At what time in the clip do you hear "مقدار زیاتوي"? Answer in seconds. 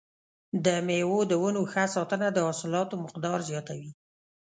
3.05-3.91